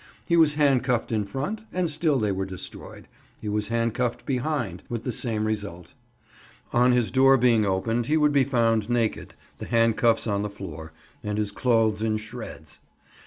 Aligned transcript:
He 0.25 0.35
was 0.35 0.55
handcuffed 0.55 1.11
in 1.11 1.25
front, 1.25 1.61
and 1.71 1.87
still 1.87 2.17
they 2.17 2.31
were 2.31 2.47
destroyed. 2.47 3.07
He 3.39 3.47
was 3.47 3.67
handcuffed 3.67 4.25
behind 4.25 4.81
with 4.89 5.03
the 5.03 5.11
same 5.11 5.45
result. 5.45 5.93
On 6.73 6.91
his 6.91 7.11
door 7.11 7.37
being 7.37 7.67
opened 7.67 8.07
he 8.07 8.17
would 8.17 8.31
be 8.33 8.43
found 8.43 8.89
naked, 8.89 9.35
the 9.59 9.67
handcuffs 9.67 10.25
on 10.25 10.41
the 10.41 10.49
floor, 10.49 10.91
and 11.23 11.37
his 11.37 11.51
clothes 11.51 12.01
in 12.01 12.17
shreds. 12.17 12.79